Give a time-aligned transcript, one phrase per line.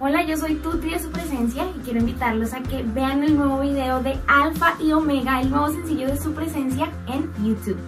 [0.00, 3.60] Hola, yo soy Tuti de su presencia y quiero invitarlos a que vean el nuevo
[3.60, 7.78] video de Alfa y Omega, el nuevo sencillo de su presencia en YouTube.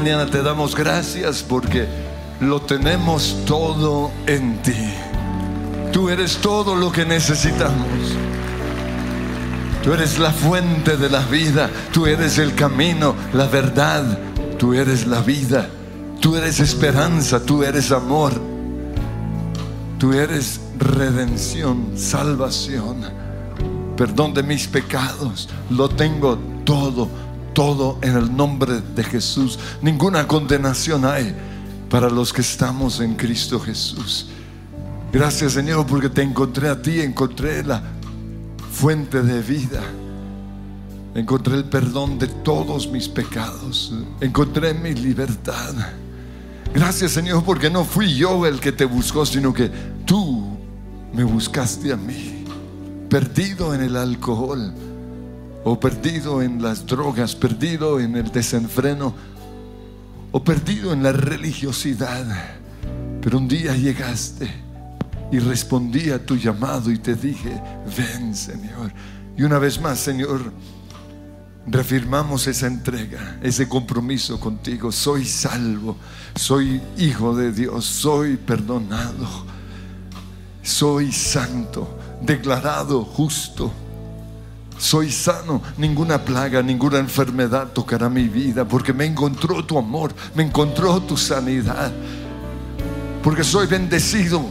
[0.00, 1.88] Mañana te damos gracias porque
[2.38, 4.94] lo tenemos todo en ti.
[5.92, 8.14] Tú eres todo lo que necesitamos.
[9.82, 11.68] Tú eres la fuente de la vida.
[11.92, 14.20] Tú eres el camino, la verdad.
[14.56, 15.68] Tú eres la vida.
[16.20, 17.42] Tú eres esperanza.
[17.42, 18.34] Tú eres amor.
[19.98, 22.98] Tú eres redención, salvación,
[23.96, 25.48] perdón de mis pecados.
[25.70, 27.08] Lo tengo todo
[27.58, 29.58] todo en el nombre de Jesús.
[29.82, 31.34] Ninguna condenación hay
[31.90, 34.28] para los que estamos en Cristo Jesús.
[35.12, 37.82] Gracias Señor porque te encontré a ti, encontré la
[38.70, 39.82] fuente de vida.
[41.16, 43.92] Encontré el perdón de todos mis pecados.
[44.20, 45.74] Encontré mi libertad.
[46.72, 49.68] Gracias Señor porque no fui yo el que te buscó, sino que
[50.06, 50.46] tú
[51.12, 52.44] me buscaste a mí.
[53.10, 54.72] Perdido en el alcohol
[55.68, 59.14] o perdido en las drogas, perdido en el desenfreno,
[60.32, 62.24] o perdido en la religiosidad.
[63.20, 64.50] Pero un día llegaste
[65.30, 67.60] y respondí a tu llamado y te dije,
[67.96, 68.92] ven Señor.
[69.36, 70.52] Y una vez más, Señor,
[71.66, 74.90] reafirmamos esa entrega, ese compromiso contigo.
[74.90, 75.98] Soy salvo,
[76.34, 79.26] soy hijo de Dios, soy perdonado,
[80.62, 83.70] soy santo, declarado justo.
[84.78, 90.44] Soy sano, ninguna plaga, ninguna enfermedad tocará mi vida, porque me encontró tu amor, me
[90.44, 91.90] encontró tu sanidad,
[93.22, 94.44] porque soy bendecido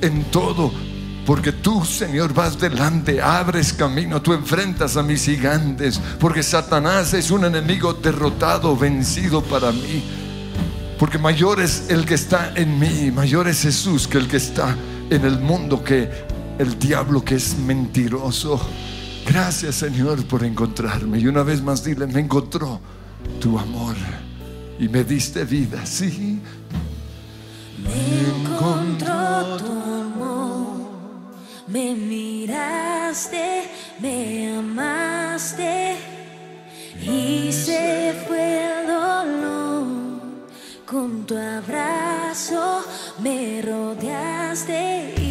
[0.00, 0.72] en todo,
[1.26, 7.32] porque tú, Señor, vas delante, abres camino, tú enfrentas a mis gigantes, porque Satanás es
[7.32, 10.02] un enemigo derrotado, vencido para mí.
[10.98, 14.76] Porque mayor es el que está en mí, mayor es Jesús que el que está
[15.10, 16.08] en el mundo, que
[16.60, 18.60] el diablo que es mentiroso.
[19.26, 21.18] Gracias, Señor, por encontrarme.
[21.18, 22.80] Y una vez más dile, me encontró
[23.40, 23.96] tu amor
[24.78, 26.40] y me diste vida, sí.
[27.82, 29.72] Me encontró tu
[31.72, 33.70] me miraste,
[34.00, 35.96] me amaste
[37.00, 39.86] y se fue el dolor.
[40.84, 42.84] Con tu abrazo
[43.22, 45.21] me rodeaste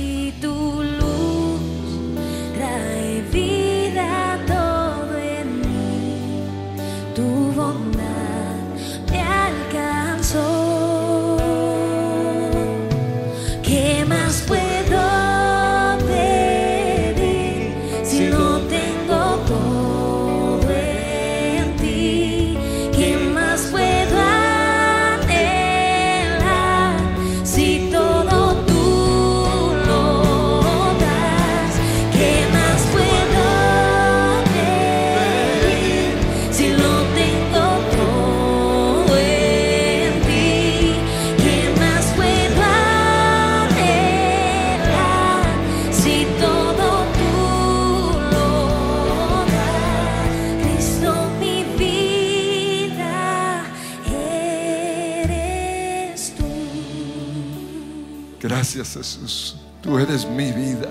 [58.74, 59.56] Gracias Jesús.
[59.82, 60.88] Tú eres mi vida.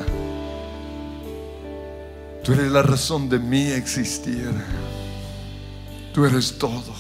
[2.45, 4.51] Tú eres la razón de mi existir.
[6.13, 6.93] Tú eres todo.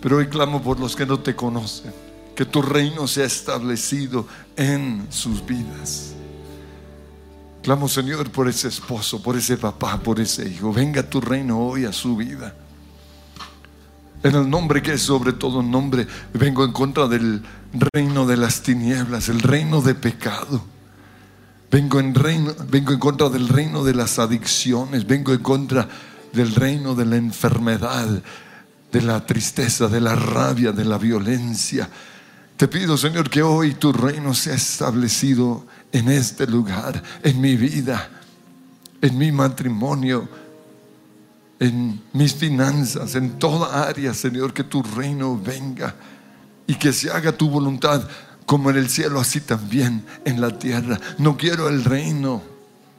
[0.00, 1.92] Pero hoy clamo por los que no te conocen.
[2.36, 6.12] Que tu reino sea establecido en sus vidas.
[7.64, 10.72] Clamo Señor por ese esposo, por ese papá, por ese hijo.
[10.72, 12.54] Venga tu reino hoy a su vida.
[14.22, 17.42] En el nombre que es sobre todo nombre, vengo en contra del
[17.72, 20.64] reino de las tinieblas, el reino de pecado.
[21.70, 25.88] Vengo en, reino, vengo en contra del reino de las adicciones, vengo en contra
[26.32, 28.22] del reino de la enfermedad,
[28.90, 31.88] de la tristeza, de la rabia, de la violencia.
[32.56, 38.08] Te pido, Señor, que hoy tu reino sea establecido en este lugar, en mi vida,
[39.00, 40.28] en mi matrimonio
[41.60, 45.94] en mis finanzas, en toda área, Señor, que tu reino venga
[46.68, 48.06] y que se haga tu voluntad
[48.46, 51.00] como en el cielo, así también en la tierra.
[51.16, 52.42] No quiero el reino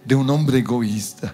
[0.03, 1.33] de un hombre egoísta,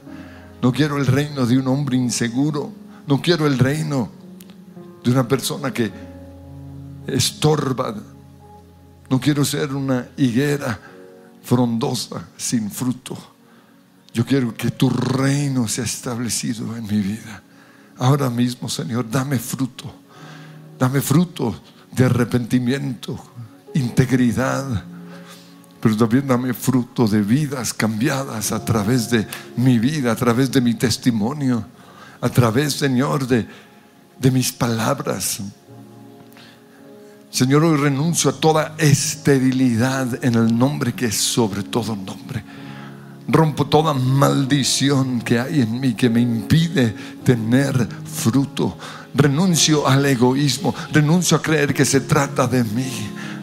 [0.61, 2.71] no quiero el reino de un hombre inseguro,
[3.07, 4.11] no quiero el reino
[5.03, 5.89] de una persona que
[7.07, 7.95] estorba,
[9.09, 10.77] no quiero ser una higuera
[11.41, 13.17] frondosa sin fruto.
[14.13, 17.41] Yo quiero que tu reino sea establecido en mi vida.
[17.97, 19.93] Ahora mismo, Señor, dame fruto.
[20.77, 21.55] Dame fruto
[21.95, 23.17] de arrepentimiento,
[23.73, 24.83] integridad,
[25.79, 30.61] pero también dame fruto de vidas cambiadas a través de mi vida, a través de
[30.61, 31.65] mi testimonio,
[32.21, 33.47] a través, Señor, de,
[34.19, 35.39] de mis palabras.
[37.29, 42.43] Señor, hoy renuncio a toda esterilidad en el nombre que es sobre todo nombre
[43.27, 48.77] Rompo toda maldición que hay en mí que me impide tener fruto.
[49.15, 50.75] Renuncio al egoísmo.
[50.91, 52.91] Renuncio a creer que se trata de mí.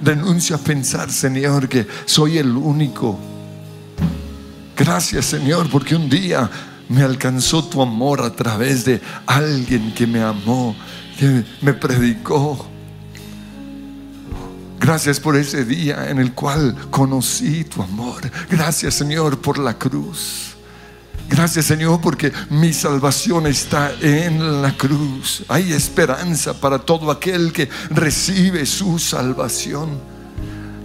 [0.05, 3.19] Renuncio a pensar, Señor, que soy el único.
[4.76, 6.50] Gracias, Señor, porque un día
[6.88, 10.76] me alcanzó tu amor a través de alguien que me amó,
[11.19, 12.73] que me predicó
[14.83, 18.21] Gracias por ese día en el cual conocí tu amor.
[18.50, 20.51] Gracias Señor por la cruz.
[21.33, 25.43] Gracias Señor porque mi salvación está en la cruz.
[25.49, 30.12] Hay esperanza para todo aquel que recibe su salvación.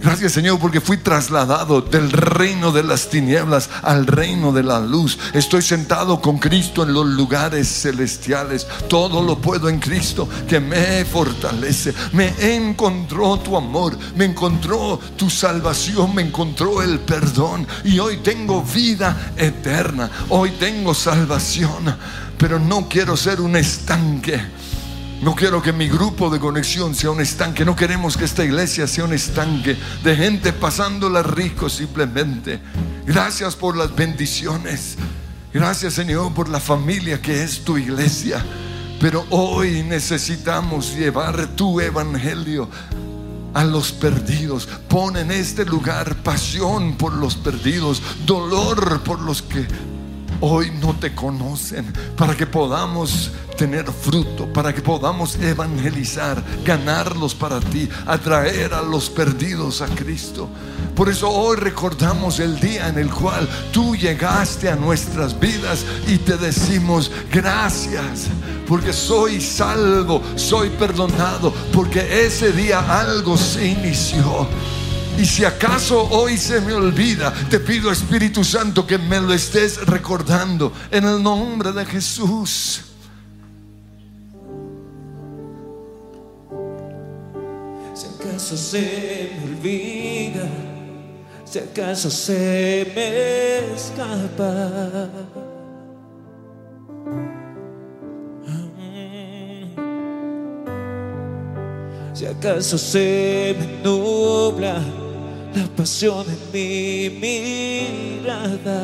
[0.08, 5.18] Gracias Señor porque fui trasladado del reino de las tinieblas al reino de la luz.
[5.34, 8.66] Estoy sentado con Cristo en los lugares celestiales.
[8.88, 11.92] Todo lo puedo en Cristo que me fortalece.
[12.12, 17.66] Me encontró tu amor, me encontró tu salvación, me encontró el perdón.
[17.84, 20.10] Y hoy tengo vida eterna.
[20.30, 21.94] Hoy tengo salvación
[22.38, 24.40] pero no quiero ser un estanque.
[25.20, 27.64] No quiero que mi grupo de conexión sea un estanque.
[27.64, 32.60] No queremos que esta iglesia sea un estanque de gente pasándola rico simplemente.
[33.04, 34.96] Gracias por las bendiciones.
[35.52, 38.44] Gracias Señor por la familia que es tu iglesia.
[39.00, 42.68] Pero hoy necesitamos llevar tu evangelio
[43.54, 44.68] a los perdidos.
[44.88, 49.66] Pon en este lugar pasión por los perdidos, dolor por los que
[50.40, 57.60] hoy no te conocen, para que podamos tener fruto, para que podamos evangelizar, ganarlos para
[57.60, 60.48] ti, atraer a los perdidos a Cristo.
[60.94, 66.18] Por eso hoy recordamos el día en el cual tú llegaste a nuestras vidas y
[66.18, 68.26] te decimos gracias,
[68.66, 74.48] porque soy salvo, soy perdonado, porque ese día algo se inició.
[75.18, 79.84] Y si acaso hoy se me olvida, te pido Espíritu Santo que me lo estés
[79.84, 82.82] recordando en el nombre de Jesús.
[87.94, 90.48] Si acaso se me olvida,
[91.44, 95.10] si acaso se me escapa.
[102.14, 104.80] Si acaso se me nubla
[105.58, 108.80] la pasión en mi mirada.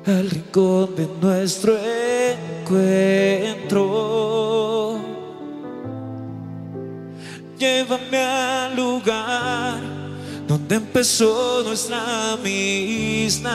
[0.07, 1.73] al rincón de nuestro
[2.63, 3.81] encuentro.
[7.59, 8.60] Llévame al
[10.71, 13.51] donde empezó nuestra amistad.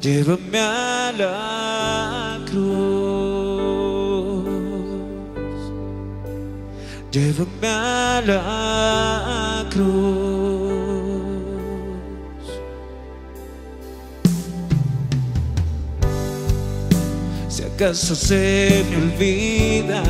[0.00, 2.84] Llévame a la cruz.
[7.10, 9.94] Llévame a la cruz.
[17.48, 20.02] Si acaso se me olvida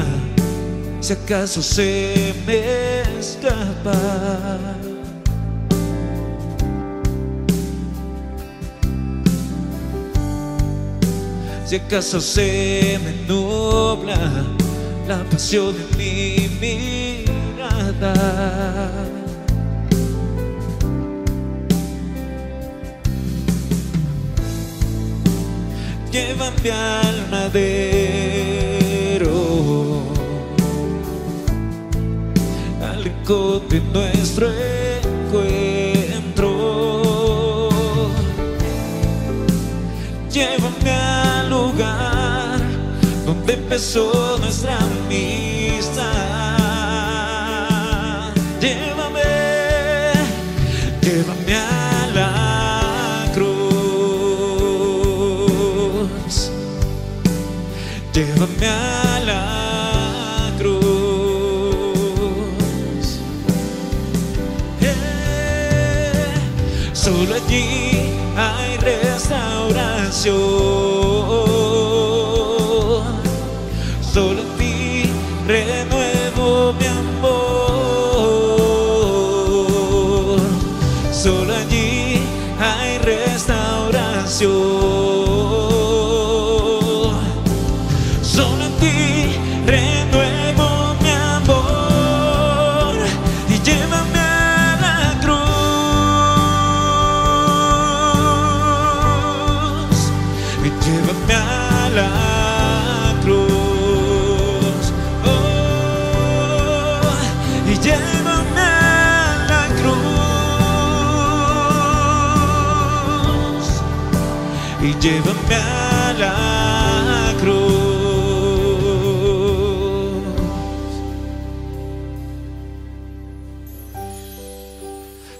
[1.05, 3.93] si acaso se me escapa.
[11.67, 14.19] Si acaso se me nubla
[15.09, 18.15] la pasión de mi mirada.
[26.13, 28.54] Llévame al madero.
[33.25, 34.49] De nuestro
[35.33, 36.51] encuentro.
[40.31, 42.61] Llévame al lugar
[43.25, 46.03] donde empezó nuestra amistad.
[48.61, 49.23] Llévame,
[51.01, 53.55] llévame a la cruz.
[58.13, 59.54] Llévame a la
[67.05, 71.04] Solo allí hay restauración.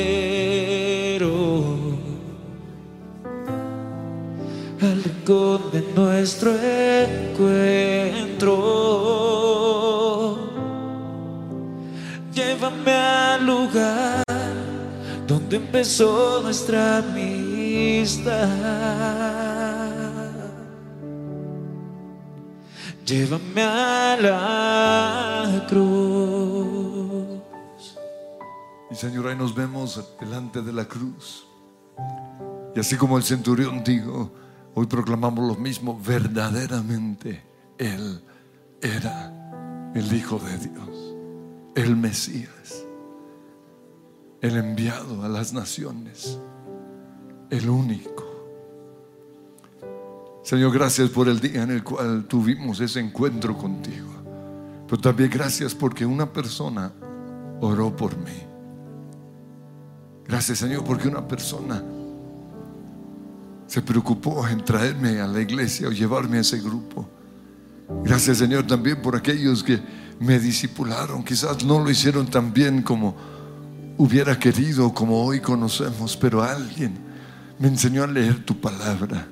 [4.81, 7.69] rincón de nuestro encuentro.
[12.35, 14.25] Llévame al lugar
[15.29, 18.49] donde empezó nuestra amistad.
[23.07, 26.38] Llévame a la cruz.
[28.99, 31.47] Señor, ahí nos vemos delante de la cruz.
[32.75, 34.33] Y así como el centurión dijo,
[34.75, 37.45] hoy proclamamos lo mismo, verdaderamente
[37.79, 38.21] Él
[38.83, 41.17] era el Hijo de Dios,
[41.77, 42.85] el Mesías,
[44.41, 46.37] el enviado a las naciones,
[47.51, 48.25] el único.
[50.43, 54.11] Señor, gracias por el día en el cual tuvimos ese encuentro contigo.
[54.89, 56.93] Pero también gracias porque una persona
[57.61, 58.48] oró por mí.
[60.29, 61.83] Gracias Señor porque una persona
[63.67, 67.09] se preocupó en traerme a la iglesia o llevarme a ese grupo.
[68.05, 69.81] Gracias Señor también por aquellos que
[70.21, 71.25] me disipularon.
[71.25, 73.17] Quizás no lo hicieron tan bien como
[73.97, 76.99] hubiera querido, como hoy conocemos, pero alguien
[77.59, 79.27] me enseñó a leer tu palabra.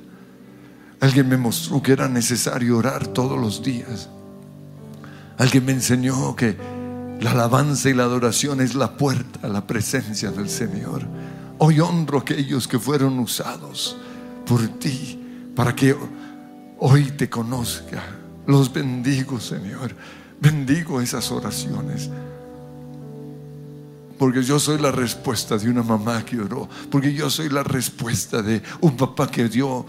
[0.98, 4.08] Alguien me mostró que era necesario orar todos los días.
[5.36, 6.56] Alguien me enseñó que
[7.20, 11.02] la alabanza y la adoración es la puerta a la presencia del Señor.
[11.58, 13.96] Hoy honro a aquellos que fueron usados
[14.46, 15.18] por ti,
[15.54, 15.96] para que
[16.78, 18.02] hoy te conozca.
[18.46, 19.94] Los bendigo, Señor.
[20.40, 22.10] Bendigo esas oraciones.
[24.18, 26.68] Porque yo soy la respuesta de una mamá que oró.
[26.90, 29.86] Porque yo soy la respuesta de un papá que dio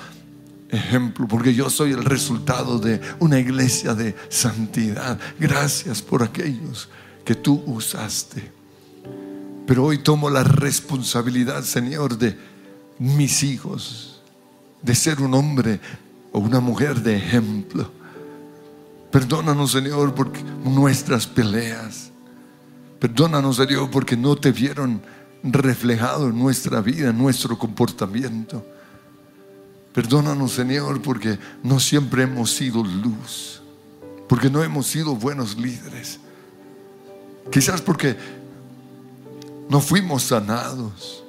[0.69, 1.27] ejemplo.
[1.27, 5.19] Porque yo soy el resultado de una iglesia de santidad.
[5.39, 6.89] Gracias por aquellos
[7.27, 8.50] que tú usaste.
[9.65, 12.38] Pero hoy tomo la responsabilidad, Señor, de
[13.00, 14.22] mis hijos
[14.81, 15.81] de ser un hombre
[16.31, 17.91] o una mujer de ejemplo.
[19.12, 20.31] Perdónanos, Señor, por
[20.63, 22.12] nuestras peleas.
[22.98, 25.01] Perdónanos, Señor, porque no te vieron
[25.44, 28.66] reflejado en nuestra vida, en nuestro comportamiento.
[29.94, 33.61] Perdónanos, Señor, porque no siempre hemos sido luz,
[34.29, 36.22] porque no hemos sido buenos líderes.
[37.51, 38.16] Quizás porque
[39.70, 41.24] no fuimos sanados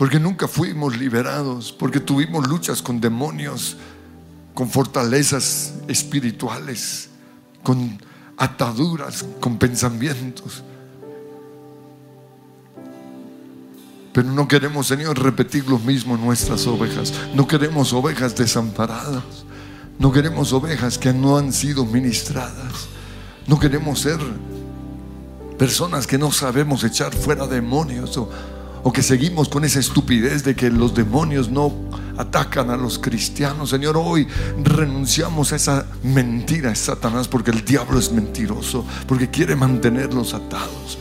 [0.00, 3.76] porque nunca fuimos liberados, porque tuvimos luchas con demonios,
[4.54, 7.10] con fortalezas espirituales,
[7.62, 8.00] con
[8.38, 10.62] ataduras, con pensamientos.
[14.14, 17.12] Pero no queremos, Señor, repetir lo mismo en nuestras ovejas.
[17.34, 19.44] No queremos ovejas desamparadas.
[19.98, 22.88] No queremos ovejas que no han sido ministradas.
[23.46, 24.18] No queremos ser
[25.60, 28.18] personas que no sabemos echar fuera demonios
[28.82, 31.70] o que seguimos con esa estupidez de que los demonios no
[32.16, 33.68] atacan a los cristianos.
[33.68, 34.26] Señor, hoy
[34.64, 40.96] renunciamos a esa mentira Satanás porque el diablo es mentiroso, porque quiere mantenerlos atados.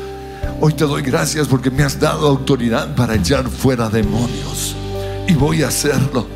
[0.59, 4.75] Hoy te doy gracias porque me has dado autoridad para echar fuera demonios.
[5.25, 6.27] Y voy a hacerlo.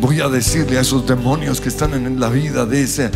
[0.00, 3.08] Voy a decirle a esos demonios que están en la vida de ese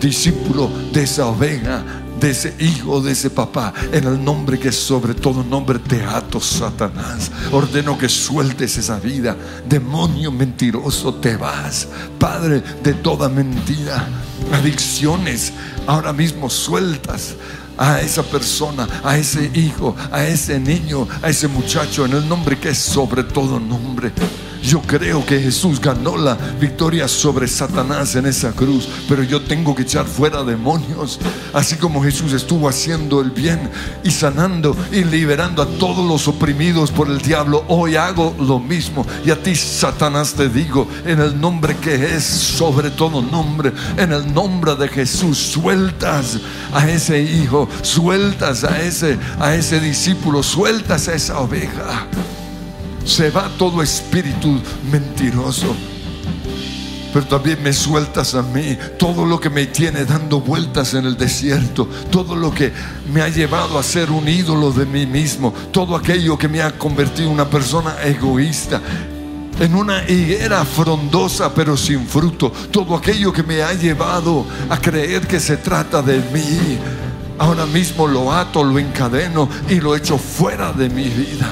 [0.00, 1.84] discípulo, de esa oveja,
[2.20, 6.04] de ese hijo, de ese papá, en el nombre que es sobre todo nombre te
[6.04, 7.30] ato, Satanás.
[7.50, 9.36] Ordeno que sueltes esa vida.
[9.68, 11.88] Demonio mentiroso, te vas.
[12.18, 14.06] Padre de toda mentira,
[14.52, 15.52] adicciones,
[15.86, 17.34] ahora mismo sueltas
[17.78, 22.58] a esa persona, a ese hijo, a ese niño, a ese muchacho, en el nombre
[22.58, 24.12] que es sobre todo nombre.
[24.62, 29.74] Yo creo que Jesús ganó la victoria sobre Satanás en esa cruz, pero yo tengo
[29.74, 31.18] que echar fuera demonios,
[31.54, 33.70] así como Jesús estuvo haciendo el bien
[34.04, 37.64] y sanando y liberando a todos los oprimidos por el diablo.
[37.68, 42.24] Hoy hago lo mismo y a ti, Satanás, te digo, en el nombre que es
[42.24, 46.38] sobre todo nombre, en el nombre de Jesús, sueltas
[46.72, 52.06] a ese hijo, sueltas a ese a ese discípulo, sueltas a esa oveja
[53.04, 54.60] se va todo espíritu
[54.90, 55.74] mentiroso.
[57.12, 61.16] Pero también me sueltas a mí todo lo que me tiene dando vueltas en el
[61.16, 62.72] desierto, todo lo que
[63.12, 66.78] me ha llevado a ser un ídolo de mí mismo, todo aquello que me ha
[66.78, 68.80] convertido en una persona egoísta,
[69.58, 75.26] en una higuera frondosa pero sin fruto, todo aquello que me ha llevado a creer
[75.26, 76.78] que se trata de mí.
[77.38, 81.48] Ahora mismo lo ato, lo encadeno y lo echo fuera de mi vida.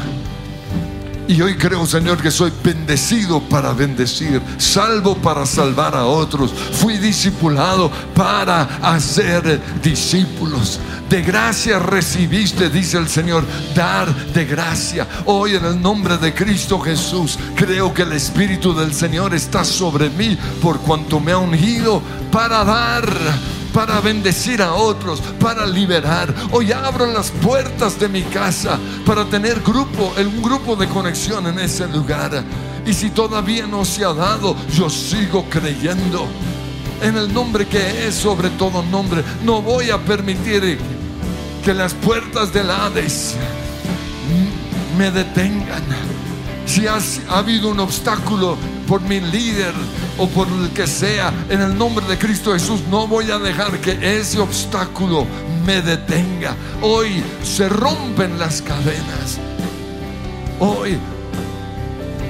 [1.29, 6.51] Y hoy creo, Señor, que soy bendecido para bendecir, salvo para salvar a otros.
[6.53, 10.81] Fui discipulado para hacer discípulos.
[11.11, 15.07] De gracia recibiste, dice el Señor, dar de gracia.
[15.27, 20.09] Hoy en el nombre de Cristo Jesús, creo que el Espíritu del Señor está sobre
[20.09, 23.07] mí por cuanto me ha ungido para dar
[23.73, 26.35] para bendecir a otros, para liberar.
[26.51, 31.59] Hoy abro las puertas de mi casa para tener grupo, un grupo de conexión en
[31.59, 32.43] ese lugar.
[32.87, 36.27] Y si todavía no se ha dado, yo sigo creyendo
[37.03, 39.23] en el nombre que es sobre todo nombre.
[39.45, 40.79] No voy a permitir
[41.65, 43.35] que las puertas del Hades
[44.97, 46.28] me detengan.
[46.69, 47.01] Si ha
[47.31, 49.73] habido un obstáculo por mi líder
[50.19, 53.81] o por el que sea, en el nombre de Cristo Jesús, no voy a dejar
[53.81, 55.27] que ese obstáculo
[55.65, 56.55] me detenga.
[56.83, 59.39] Hoy se rompen las cadenas.
[60.61, 60.99] Hoy,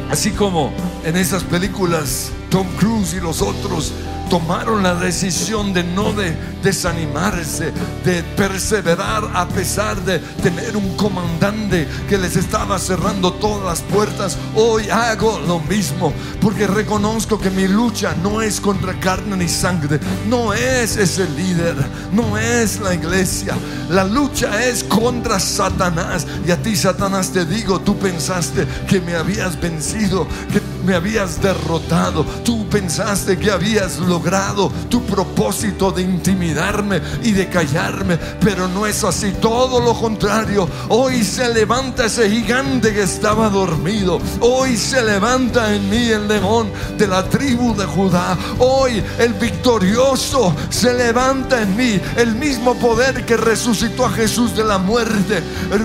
[0.09, 0.73] así como
[1.05, 3.93] en esas películas, Tom Cruise y los otros
[4.29, 7.73] tomaron la decisión de no de desanimarse,
[8.05, 14.37] de perseverar a pesar de tener un comandante que les estaba cerrando todas las puertas.
[14.55, 20.01] Hoy hago lo mismo porque reconozco que mi lucha no es contra carne ni sangre,
[20.29, 21.77] no es ese líder,
[22.13, 23.57] no es la iglesia.
[23.91, 26.27] La lucha es contra Satanás.
[26.47, 31.43] Y a ti, Satanás, te digo, tú pensaste que me habías vencido, que me habías
[31.43, 38.87] derrotado, tú pensaste que habías logrado tu propósito de intimidarme y de callarme, pero no
[38.87, 40.67] es así, todo lo contrario.
[40.89, 46.73] Hoy se levanta ese gigante que estaba dormido, hoy se levanta en mí el león
[46.97, 53.27] de la tribu de Judá, hoy el victorioso se levanta en mí, el mismo poder
[53.27, 55.43] que resucitó a Jesús de la muerte,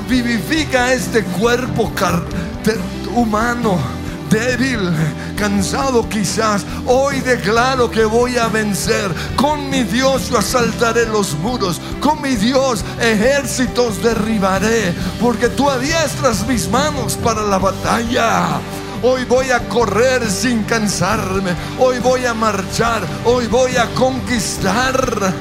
[0.07, 1.91] vivifica este cuerpo
[3.13, 4.02] humano
[4.33, 4.89] débil,
[5.37, 9.11] cansado quizás, hoy declaro que voy a vencer.
[9.35, 11.79] Con mi Dios yo asaltaré los muros.
[12.01, 14.93] Con mi Dios ejércitos derribaré.
[15.21, 18.59] Porque tú adiestras mis manos para la batalla.
[19.03, 21.51] Hoy voy a correr sin cansarme.
[21.79, 23.03] Hoy voy a marchar.
[23.25, 25.31] Hoy voy a conquistar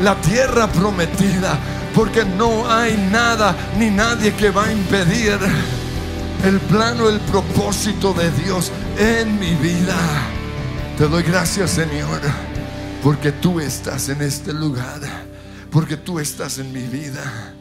[0.00, 1.58] la tierra prometida.
[1.92, 5.38] Porque no hay nada ni nadie que va a impedir
[6.44, 9.96] el plano, el propósito de Dios en mi vida.
[10.98, 12.20] Te doy gracias, Señor,
[13.02, 15.00] porque tú estás en este lugar,
[15.70, 17.54] porque tú estás en mi vida.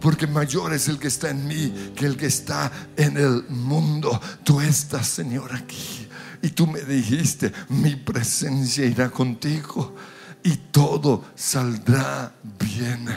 [0.00, 4.20] Porque mayor es el que está en mí que el que está en el mundo.
[4.44, 6.06] Tú estás, Señor, aquí.
[6.42, 9.96] Y tú me dijiste, mi presencia irá contigo
[10.44, 13.08] y todo saldrá bien.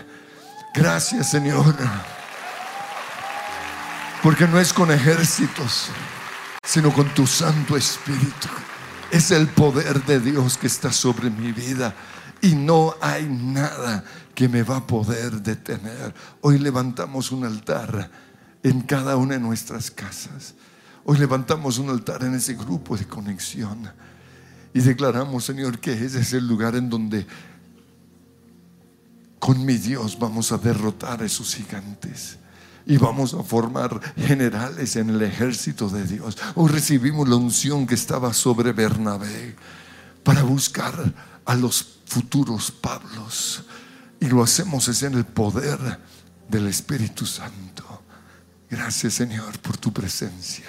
[0.74, 1.76] Gracias, Señor.
[4.22, 5.88] Porque no es con ejércitos,
[6.62, 8.50] sino con tu Santo Espíritu.
[9.12, 11.96] Es el poder de Dios que está sobre mi vida.
[12.42, 14.04] Y no hay nada
[14.36, 16.14] que me va a poder detener.
[16.42, 18.12] Hoy levantamos un altar
[18.62, 20.54] en cada una de nuestras casas.
[21.06, 23.90] Hoy levantamos un altar en ese grupo de conexión.
[24.74, 27.26] Y declaramos, Señor, que ese es el lugar en donde
[29.40, 32.38] con mi Dios vamos a derrotar a esos gigantes
[32.86, 36.38] y vamos a formar generales en el ejército de Dios.
[36.56, 39.56] Hoy recibimos la unción que estaba sobre Bernabé
[40.24, 41.14] para buscar
[41.46, 43.64] a los futuros Pablos.
[44.20, 45.80] Y lo hacemos es en el poder
[46.50, 48.04] del Espíritu Santo.
[48.70, 50.66] Gracias Señor por tu presencia.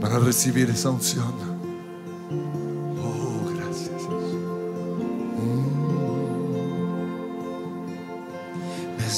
[0.00, 1.51] Para recibir esa unción.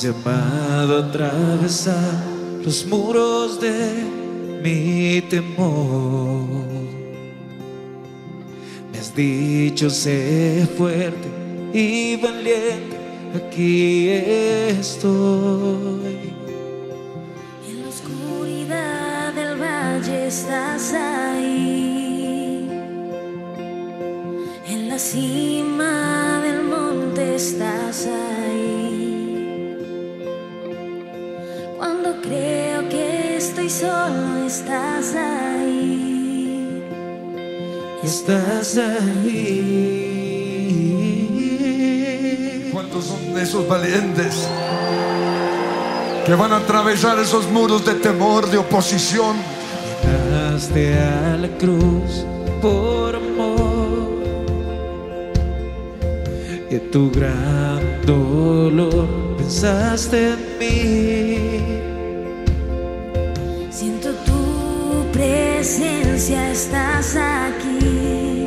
[0.02, 2.24] Llamado a atravesar
[2.64, 4.04] los muros de
[4.62, 6.48] mi temor.
[8.90, 11.28] Me has dicho sé fuerte
[11.72, 12.96] y valiente,
[13.36, 14.98] aquí estoy.
[17.68, 22.68] En la oscuridad del valle estás ahí.
[24.66, 28.33] En la cima del monte estás ahí.
[33.80, 36.82] Solo, estás ahí.
[38.02, 39.70] Estás ahí.
[42.72, 44.46] ¿Cuántos son esos valientes
[46.26, 49.36] que van a atravesar esos muros de temor, de oposición?
[50.04, 52.24] Llegaste a la cruz
[52.62, 54.22] por amor
[56.70, 61.23] y tu gran dolor pensaste en mí.
[65.64, 68.46] Presencia, estás aquí.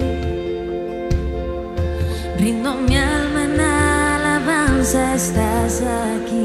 [2.37, 6.43] Rindo mi alma en alabanza, estás aquí.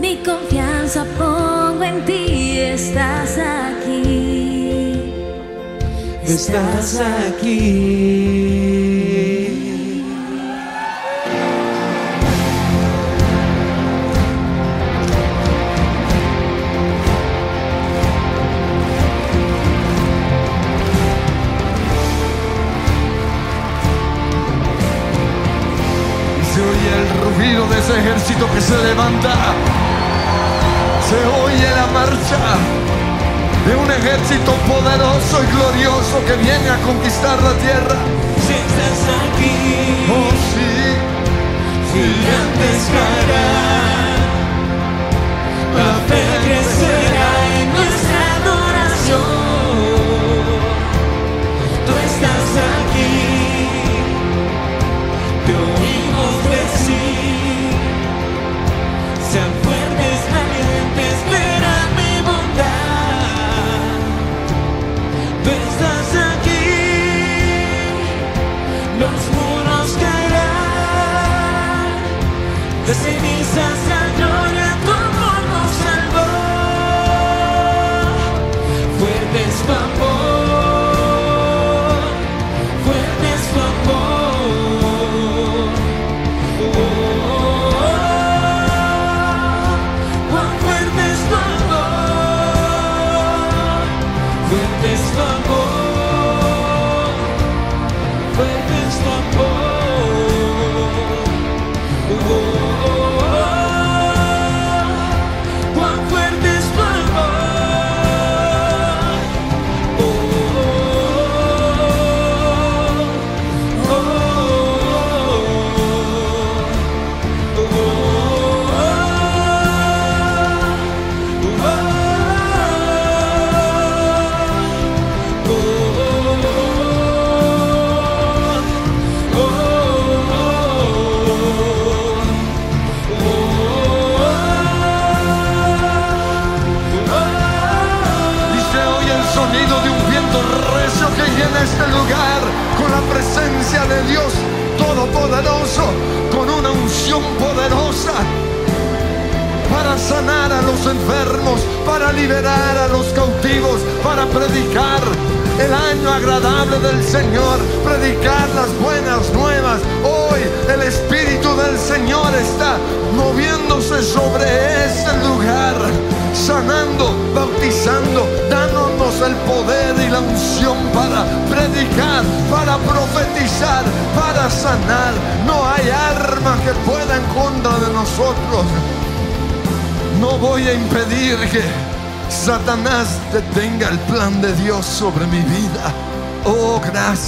[0.00, 5.12] Mi confianza pongo en ti, estás aquí.
[6.24, 8.75] Estás aquí.
[27.86, 29.32] Ese ejército que se levanta.
[31.08, 32.40] Se oye la marcha
[33.64, 37.96] de un ejército poderoso y glorioso que viene a conquistar la tierra.
[38.44, 40.74] Si estás aquí, Oh sí,
[41.92, 44.16] gigantes caerán.
[45.78, 47.15] La fe crecerá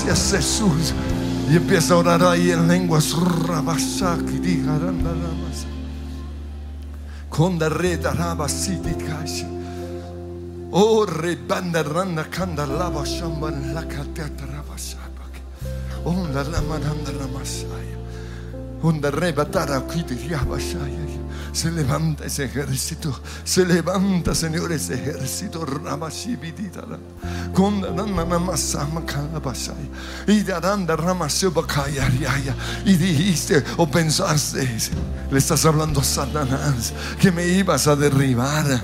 [0.08, 0.94] gracias Jesús.
[1.50, 3.12] Y empieza a orar en lenguas.
[3.12, 5.66] Rabasaki, digarandaramas.
[7.28, 9.46] Konda reda rabasiti kashi.
[10.70, 15.34] Oh, rebanda randa kanda lava shamban lakateata rabasabak.
[16.04, 17.98] Onda lamaranda ramasaya.
[17.98, 18.07] Onda rebatara kiti rabashaya.
[21.52, 25.66] Se levanta ese ejército, se levanta, Señor, ese ejército.
[30.26, 30.40] Y.
[32.84, 34.68] Y dijiste o pensaste,
[35.30, 38.80] le estás hablando a Satanás, que me ibas a derribar,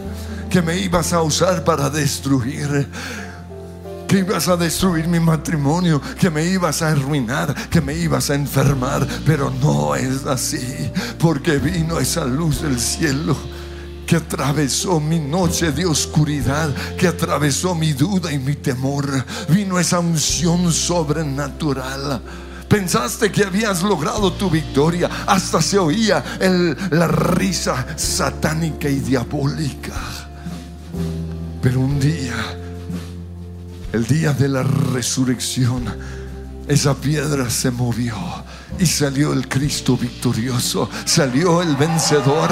[0.50, 2.88] que me ibas a usar para destruir
[4.06, 8.34] que ibas a destruir mi matrimonio, que me ibas a arruinar, que me ibas a
[8.34, 13.36] enfermar, pero no es así, porque vino esa luz del cielo
[14.06, 19.08] que atravesó mi noche de oscuridad, que atravesó mi duda y mi temor.
[19.48, 22.20] Vino esa unción sobrenatural.
[22.68, 26.22] Pensaste que habías logrado tu victoria, hasta se oía
[26.90, 29.94] la risa satánica y diabólica.
[31.62, 32.34] Pero un día
[33.94, 35.84] el día de la resurrección,
[36.66, 38.16] esa piedra se movió
[38.76, 42.50] y salió el Cristo victorioso, salió el vencedor.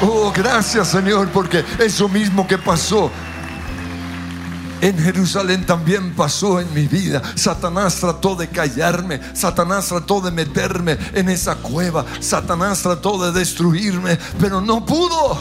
[0.00, 3.10] Oh, gracias Señor, porque eso mismo que pasó
[4.80, 7.22] En Jerusalén también pasó en mi vida.
[7.36, 9.20] Satanás trató de callarme.
[9.32, 12.04] Satanás trató de meterme en esa cueva.
[12.20, 15.38] Satanás trató de destruirme, pero no pudo.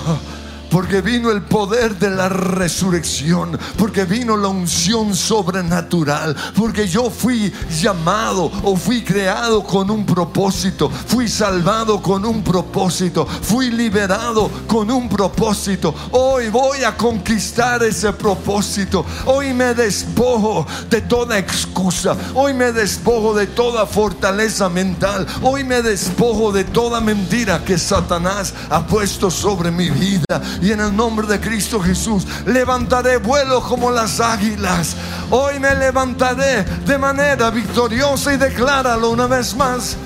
[0.71, 7.51] Porque vino el poder de la resurrección, porque vino la unción sobrenatural, porque yo fui
[7.81, 14.89] llamado o fui creado con un propósito, fui salvado con un propósito, fui liberado con
[14.89, 15.93] un propósito.
[16.11, 19.05] Hoy voy a conquistar ese propósito.
[19.25, 25.81] Hoy me despojo de toda excusa, hoy me despojo de toda fortaleza mental, hoy me
[25.81, 31.27] despojo de toda mentira que Satanás ha puesto sobre mi vida y en el nombre
[31.27, 34.95] de Cristo Jesús levantaré vuelo como las águilas.
[35.29, 39.97] Hoy me levantaré de manera victoriosa y decláralo una vez más.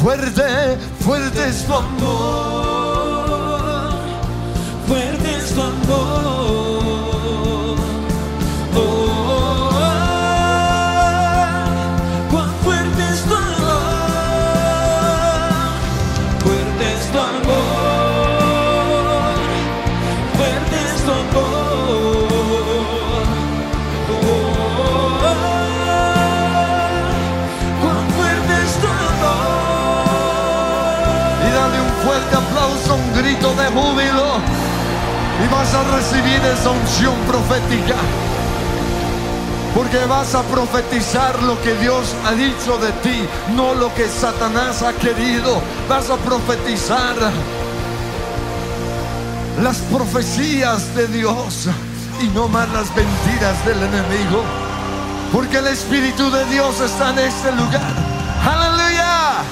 [0.00, 2.68] Fuerte, fuerte es tu amor.
[4.86, 6.27] Fuerte es tu amor.
[35.68, 37.94] Vas a recibir esa unción profética.
[39.74, 44.82] Porque vas a profetizar lo que Dios ha dicho de ti, no lo que Satanás
[44.82, 45.60] ha querido.
[45.88, 47.16] Vas a profetizar
[49.62, 51.68] las profecías de Dios
[52.22, 54.42] y no más las mentiras del enemigo.
[55.32, 57.92] Porque el Espíritu de Dios está en este lugar.
[58.42, 59.42] Aleluya.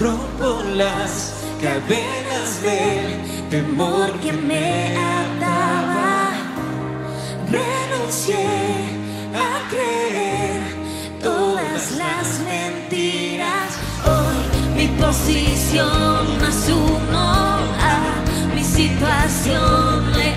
[0.00, 6.32] Rompo las cadenas del temor que me ataba.
[7.60, 8.48] Renuncié
[9.46, 10.60] a creer
[11.22, 13.68] todas las mentiras.
[14.12, 14.38] Hoy
[14.76, 17.28] mi posición asumo
[17.92, 17.96] a
[18.54, 20.28] mi situación le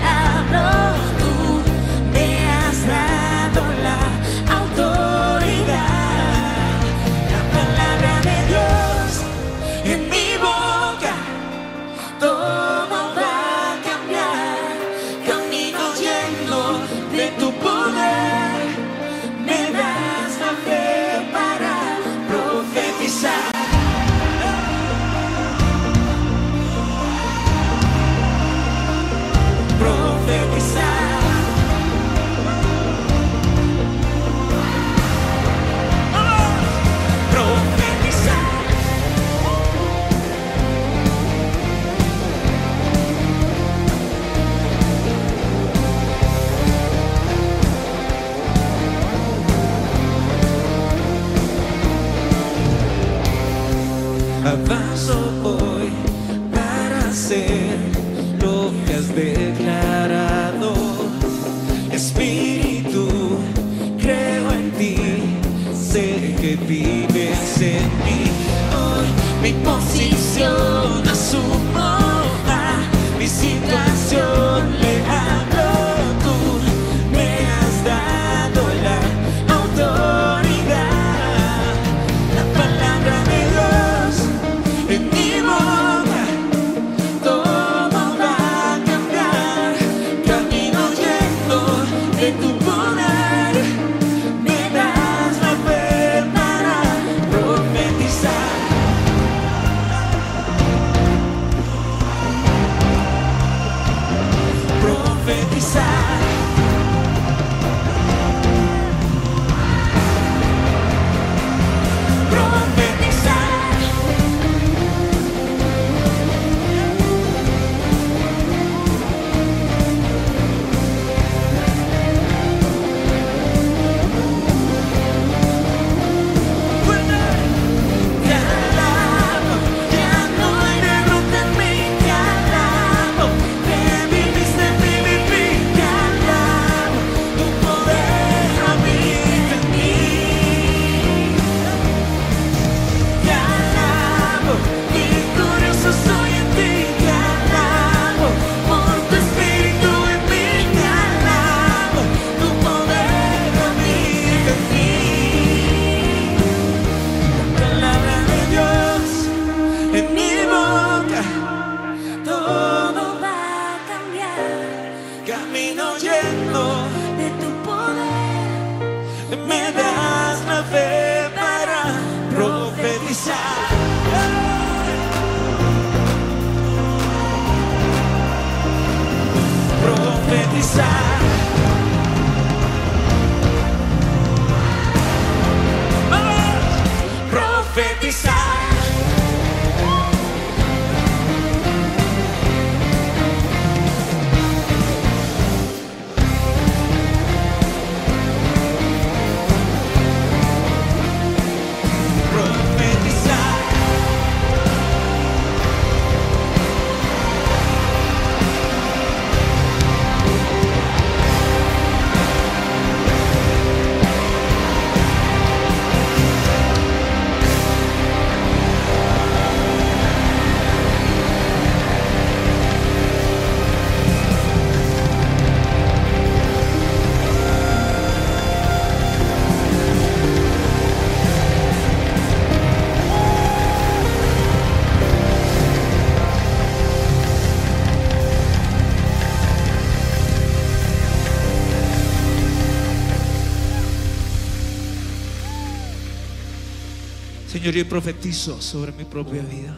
[247.50, 249.74] Señor, yo profetizo sobre mi propia vida.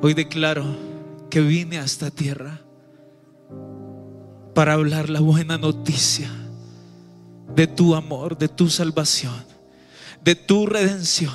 [0.00, 0.64] Hoy declaro
[1.28, 2.60] que vine a esta tierra
[4.54, 6.30] para hablar la buena noticia
[7.56, 9.44] de tu amor, de tu salvación,
[10.22, 11.34] de tu redención.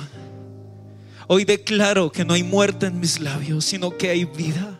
[1.26, 4.78] Hoy declaro que no hay muerte en mis labios, sino que hay vida.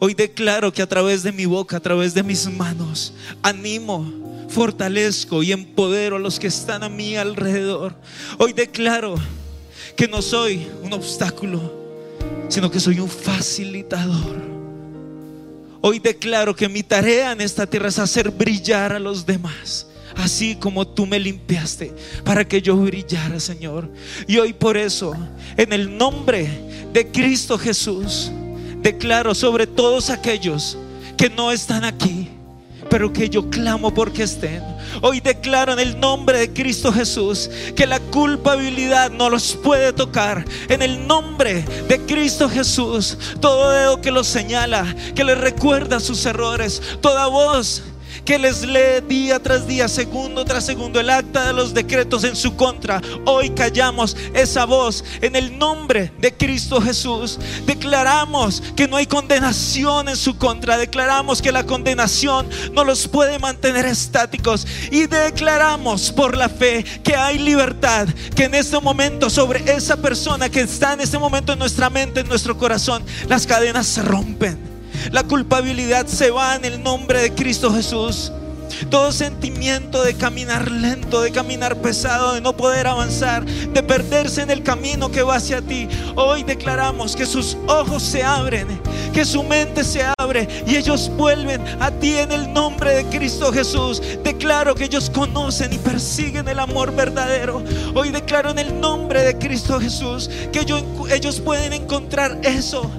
[0.00, 5.42] Hoy declaro que a través de mi boca, a través de mis manos, animo, fortalezco
[5.42, 7.94] y empodero a los que están a mi alrededor.
[8.38, 9.16] Hoy declaro
[9.96, 11.72] que no soy un obstáculo,
[12.48, 14.56] sino que soy un facilitador.
[15.80, 19.86] Hoy declaro que mi tarea en esta tierra es hacer brillar a los demás.
[20.16, 21.92] Así como tú me limpiaste
[22.24, 23.88] para que yo brillara, Señor.
[24.26, 25.14] Y hoy por eso,
[25.56, 26.48] en el nombre
[26.92, 28.30] de Cristo Jesús,
[28.80, 30.78] declaro sobre todos aquellos
[31.16, 32.25] que no están aquí,
[32.88, 34.62] pero que yo clamo porque estén.
[35.02, 40.44] Hoy declaro en el nombre de Cristo Jesús que la culpabilidad no los puede tocar.
[40.68, 46.24] En el nombre de Cristo Jesús, todo dedo que los señala, que les recuerda sus
[46.26, 47.82] errores, toda voz
[48.26, 52.34] que les lee día tras día, segundo tras segundo, el acta de los decretos en
[52.34, 53.00] su contra.
[53.24, 57.38] Hoy callamos esa voz en el nombre de Cristo Jesús.
[57.66, 60.76] Declaramos que no hay condenación en su contra.
[60.76, 64.66] Declaramos que la condenación no los puede mantener estáticos.
[64.90, 70.48] Y declaramos por la fe que hay libertad, que en este momento sobre esa persona
[70.48, 74.75] que está en este momento en nuestra mente, en nuestro corazón, las cadenas se rompen.
[75.12, 78.32] La culpabilidad se va en el nombre de Cristo Jesús.
[78.90, 84.50] Todo sentimiento de caminar lento, de caminar pesado, de no poder avanzar, de perderse en
[84.50, 85.88] el camino que va hacia ti.
[86.16, 88.66] Hoy declaramos que sus ojos se abren,
[89.12, 93.52] que su mente se abre y ellos vuelven a ti en el nombre de Cristo
[93.52, 94.02] Jesús.
[94.24, 97.62] Declaro que ellos conocen y persiguen el amor verdadero.
[97.94, 102.90] Hoy declaro en el nombre de Cristo Jesús que ellos, pueden encontrar eso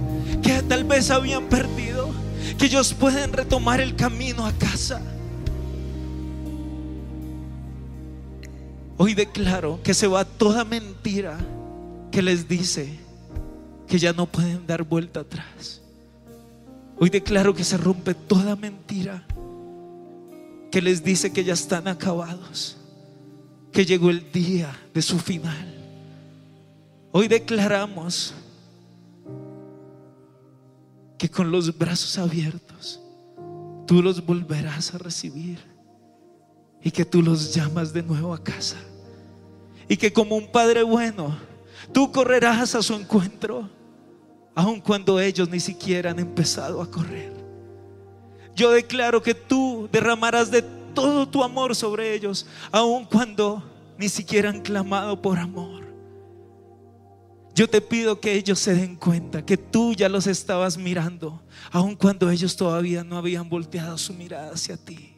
[0.42, 2.10] que tal vez habían perdido,
[2.58, 5.02] que ellos pueden retomar el camino a casa.
[8.98, 11.38] Hoy declaro que se va toda mentira
[12.12, 13.00] que les dice
[13.88, 15.82] que ya no pueden dar vuelta atrás.
[17.00, 19.24] Hoy declaro que se rompe toda mentira
[20.72, 22.78] que les dice que ya están acabados,
[23.72, 25.76] que llegó el día de su final.
[27.12, 28.34] Hoy declaramos
[31.18, 33.01] que con los brazos abiertos
[33.86, 35.59] tú los volverás a recibir
[36.82, 38.78] y que tú los llamas de nuevo a casa
[39.88, 41.36] y que como un padre bueno
[41.91, 43.70] tú correrás a su encuentro
[44.53, 47.32] aun cuando ellos ni siquiera han empezado a correr.
[48.55, 50.63] Yo declaro que tú derramarás de
[50.95, 53.63] todo tu amor sobre ellos aun cuando
[53.97, 55.87] ni siquiera han clamado por amor.
[57.58, 61.41] Yo te pido que ellos se den cuenta que tú ya los estabas mirando,
[61.72, 65.18] aun cuando ellos todavía no habían volteado su mirada hacia ti.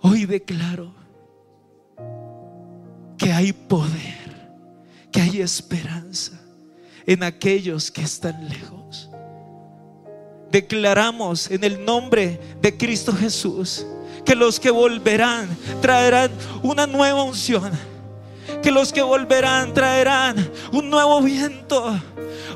[0.00, 0.92] Hoy declaro
[3.16, 4.50] que hay poder,
[5.12, 6.32] que hay esperanza
[7.06, 9.08] en aquellos que están lejos.
[10.50, 13.86] Declaramos en el nombre de Cristo Jesús
[14.26, 15.48] que los que volverán
[15.80, 16.30] traerán
[16.62, 17.72] una nueva unción.
[18.66, 22.00] Que los que volverán traerán un nuevo viento.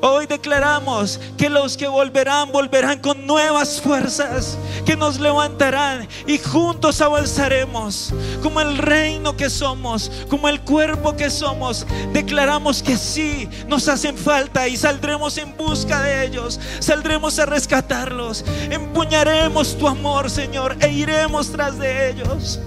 [0.02, 7.00] Hoy declaramos que los que volverán volverán con nuevas fuerzas, que nos levantarán y juntos
[7.00, 11.86] avanzaremos como el reino que somos, como el cuerpo que somos.
[12.12, 18.44] Declaramos que sí, nos hacen falta y saldremos en busca de ellos, saldremos a rescatarlos,
[18.68, 22.58] empuñaremos tu amor, Señor, e iremos tras de ellos.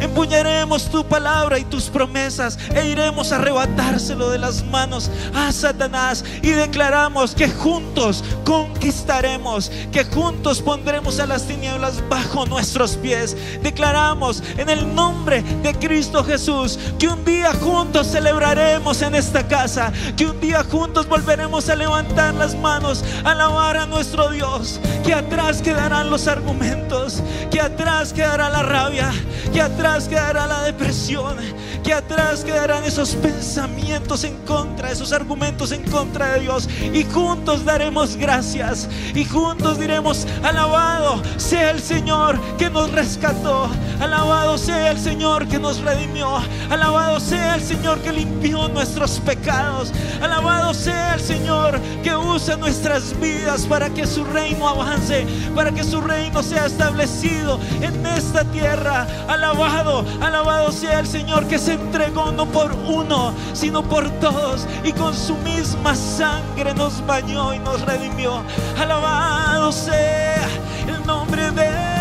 [0.00, 6.24] Empuñaremos tu palabra y tus promesas e iremos a arrebatárselo de las manos a Satanás
[6.42, 13.36] y declaramos que juntos conquistaremos, que juntos pondremos a las tinieblas bajo nuestros pies.
[13.62, 19.92] Declaramos en el nombre de Cristo Jesús que un día juntos celebraremos en esta casa,
[20.16, 25.14] que un día juntos volveremos a levantar las manos, a alabar a nuestro Dios, que
[25.14, 29.12] atrás quedarán los argumentos, que atrás quedará la rabia,
[29.52, 29.60] que
[30.08, 31.36] quedará la depresión,
[31.84, 36.68] que atrás quedarán esos pensamientos en contra, esos argumentos en contra de Dios.
[36.92, 43.68] Y juntos daremos gracias y juntos diremos, alabado sea el Señor que nos rescató,
[44.00, 46.28] alabado sea el Señor que nos redimió,
[46.70, 53.18] alabado sea el Señor que limpió nuestros pecados, alabado sea el Señor que usa nuestras
[53.20, 59.06] vidas para que su reino avance, para que su reino sea establecido en esta tierra.
[59.28, 64.92] Alabado alabado, sea el Señor que se entregó no por uno, sino por todos y
[64.92, 68.42] con su misma sangre nos bañó y nos redimió.
[68.78, 70.48] Alabado sea
[70.88, 71.95] el nombre del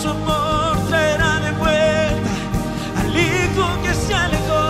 [0.00, 2.30] su amor traerá de vuelta
[3.00, 4.64] al hijo que se alejó.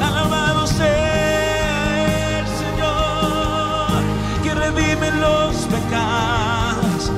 [0.00, 4.02] Alabado sea el Señor
[4.42, 7.10] que redime los pecados.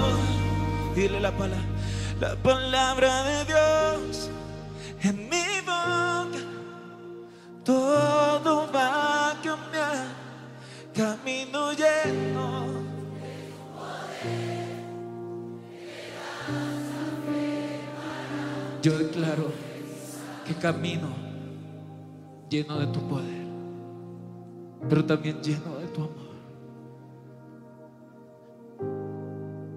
[0.00, 0.12] Oh,
[0.96, 1.64] dile la palabra,
[2.20, 3.37] la palabra de
[20.58, 21.08] camino
[22.48, 23.46] lleno de tu poder,
[24.88, 26.28] pero también lleno de tu amor,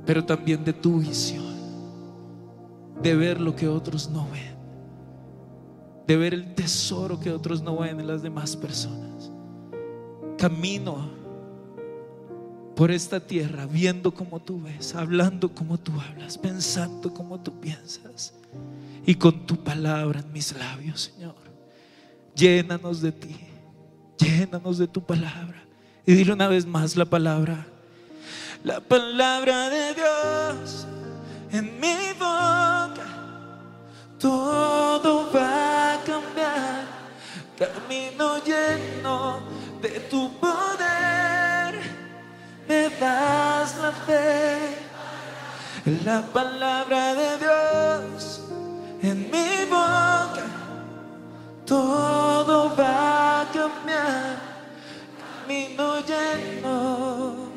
[0.05, 1.53] pero también de tu visión,
[3.01, 4.51] de ver lo que otros no ven
[6.11, 9.31] de ver el tesoro que otros no ven en las demás personas.
[10.37, 11.09] Camino
[12.75, 18.33] por esta tierra viendo como tú ves, hablando como tú hablas, pensando como tú piensas
[19.05, 21.35] y con tu palabra en mis labios, Señor.
[22.35, 23.35] Llénanos de ti,
[24.17, 25.63] llénanos de tu palabra.
[26.05, 27.65] Y dile una vez más la palabra.
[28.63, 30.87] La palabra de Dios
[31.51, 33.07] en mi boca
[34.19, 36.85] todo va a cambiar.
[37.57, 39.39] Camino lleno
[39.81, 41.79] de tu poder,
[42.67, 44.77] me das la fe,
[46.05, 48.40] la palabra de Dios
[49.01, 50.45] en mi boca.
[51.65, 54.37] Todo va a cambiar,
[55.19, 57.51] camino lleno.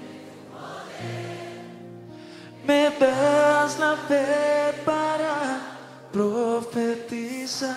[2.67, 5.61] Me das la fe para
[6.13, 7.75] profetizar.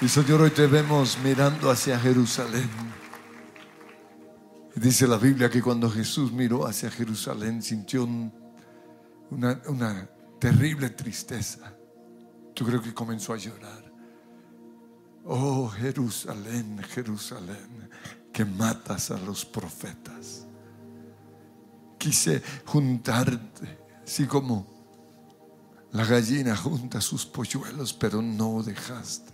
[0.00, 2.68] Y Señor, hoy te vemos mirando hacia Jerusalén.
[4.74, 8.32] Dice la Biblia que cuando Jesús miró hacia Jerusalén sintió un-
[9.30, 10.08] una, una
[10.38, 11.74] terrible tristeza.
[12.54, 13.92] Yo creo que comenzó a llorar.
[15.24, 17.88] Oh Jerusalén, Jerusalén,
[18.32, 20.46] que matas a los profetas.
[21.98, 24.66] Quise juntarte, así como
[25.92, 29.30] la gallina junta sus polluelos, pero no dejaste.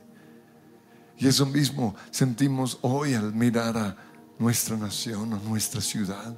[1.16, 3.96] Y eso mismo sentimos hoy al mirar a
[4.38, 6.36] nuestra nación, a nuestra ciudad.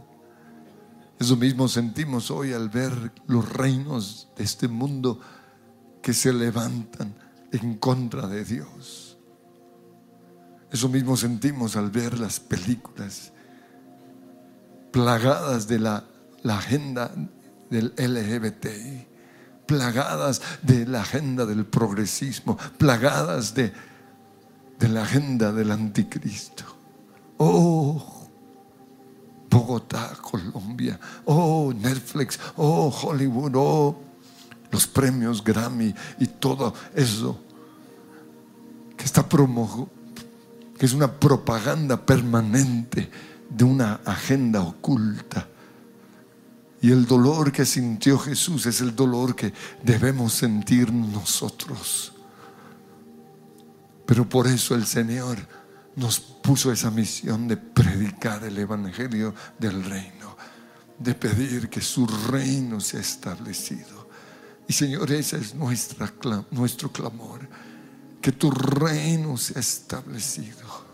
[1.19, 5.21] Eso mismo sentimos hoy al ver los reinos de este mundo
[6.03, 7.15] que se levantan
[7.53, 9.19] en contra de Dios.
[10.71, 13.33] Eso mismo sentimos al ver las películas
[14.93, 16.05] plagadas de la,
[16.45, 17.13] agenda
[17.69, 19.07] del LGBTI,
[19.67, 23.73] plagadas de la agenda del progresismo, plagadas de
[24.81, 26.70] la agenda del anticristo.
[27.43, 28.29] Oh,
[29.49, 33.97] Bogotá, Colombia, oh, Netflix, oh, Hollywood, oh,
[34.71, 37.41] los premios Grammy y todo eso
[38.95, 39.89] que está promo,
[40.79, 43.11] que es una propaganda permanente
[43.49, 45.49] de una agenda oculta.
[46.83, 52.13] Y el dolor que sintió Jesús es el dolor que debemos sentir nosotros.
[54.05, 55.39] Pero por eso el Señor
[55.97, 60.37] nos puso esa misión de predicar el Evangelio del reino,
[60.99, 64.09] de pedir que su reino sea establecido.
[64.67, 66.13] Y Señor, ese es nuestra,
[66.51, 67.49] nuestro clamor,
[68.21, 70.91] que tu reino sea establecido.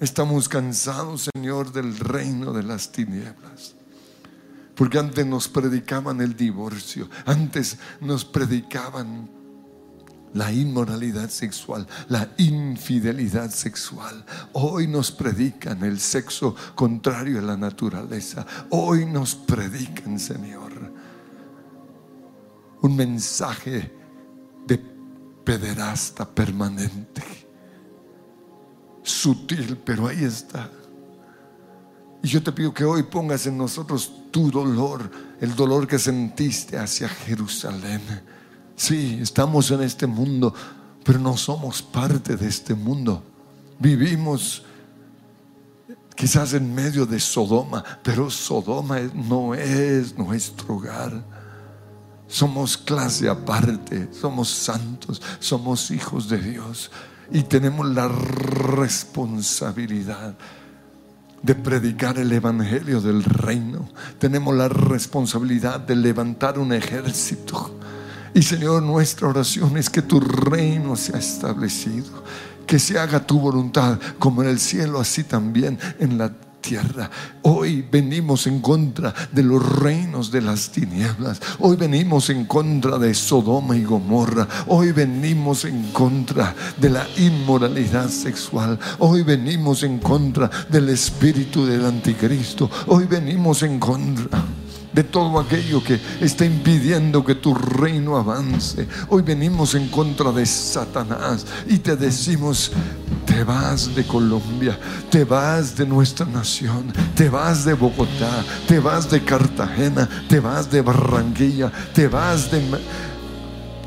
[0.00, 3.74] Estamos cansados, Señor, del reino de las tinieblas.
[4.74, 9.28] Porque antes nos predicaban el divorcio, antes nos predicaban
[10.34, 14.24] la inmoralidad sexual, la infidelidad sexual.
[14.52, 18.46] Hoy nos predican el sexo contrario a la naturaleza.
[18.70, 20.72] Hoy nos predican, Señor,
[22.82, 23.92] un mensaje
[24.66, 24.78] de
[25.44, 27.22] pederasta permanente.
[29.02, 30.70] Sutil, pero ahí está.
[32.22, 35.10] Y yo te pido que hoy pongas en nosotros tu dolor,
[35.40, 38.02] el dolor que sentiste hacia Jerusalén.
[38.78, 40.54] Sí, estamos en este mundo,
[41.02, 43.24] pero no somos parte de este mundo.
[43.80, 44.62] Vivimos
[46.14, 51.24] quizás en medio de Sodoma, pero Sodoma no es nuestro hogar.
[52.28, 56.92] Somos clase aparte, somos santos, somos hijos de Dios
[57.32, 60.38] y tenemos la responsabilidad
[61.42, 63.88] de predicar el Evangelio del reino.
[64.20, 67.77] Tenemos la responsabilidad de levantar un ejército.
[68.34, 72.24] Y Señor, nuestra oración es que tu reino sea establecido,
[72.66, 77.10] que se haga tu voluntad como en el cielo, así también en la tierra.
[77.42, 81.40] Hoy venimos en contra de los reinos de las tinieblas.
[81.60, 84.46] Hoy venimos en contra de Sodoma y Gomorra.
[84.66, 88.78] Hoy venimos en contra de la inmoralidad sexual.
[88.98, 92.70] Hoy venimos en contra del espíritu del anticristo.
[92.86, 94.44] Hoy venimos en contra
[94.92, 98.86] de todo aquello que está impidiendo que tu reino avance.
[99.08, 102.72] Hoy venimos en contra de Satanás y te decimos,
[103.26, 104.78] te vas de Colombia,
[105.10, 110.70] te vas de nuestra nación, te vas de Bogotá, te vas de Cartagena, te vas
[110.70, 112.62] de Barranquilla, te vas de...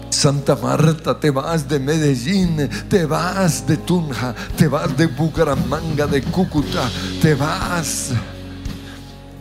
[0.10, 6.22] Santa Marta, te vas de Medellín, te vas de Tunja, te vas de Bucaramanga, de
[6.22, 6.89] Cúcuta,
[7.22, 8.12] te vas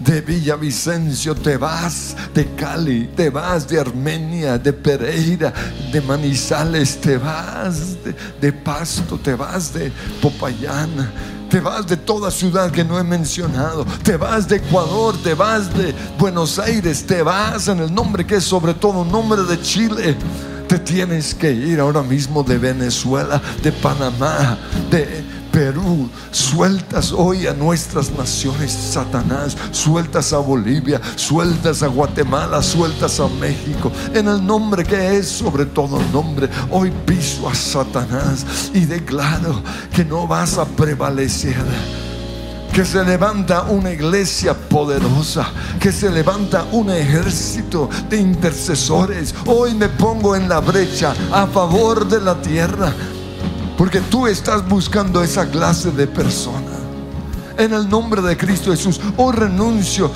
[0.00, 5.52] de Villavicencio, te vas de Cali, te vas de Armenia, de Pereira,
[5.92, 9.92] de Manizales, te vas de, de Pasto, te vas de
[10.22, 10.90] Popayán,
[11.50, 15.72] te vas de toda ciudad que no he mencionado, te vas de Ecuador, te vas
[15.76, 20.16] de Buenos Aires, te vas en el nombre que es sobre todo nombre de Chile.
[20.66, 24.56] Te tienes que ir ahora mismo de Venezuela, de Panamá,
[24.88, 33.18] de Perú, sueltas hoy a nuestras naciones, Satanás, sueltas a Bolivia, sueltas a Guatemala, sueltas
[33.20, 36.48] a México, en el nombre que es sobre todo nombre.
[36.70, 39.62] Hoy piso a Satanás y declaro
[39.94, 41.56] que no vas a prevalecer
[42.72, 45.48] que se levanta una iglesia poderosa,
[45.80, 49.34] que se levanta un ejército de intercesores.
[49.46, 52.92] Hoy me pongo en la brecha a favor de la tierra,
[53.80, 56.76] porque tú estás buscando esa clase de persona.
[57.56, 60.10] En el nombre de Cristo Jesús, hoy renuncio